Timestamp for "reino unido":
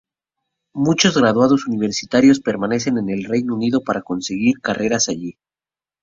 3.25-3.83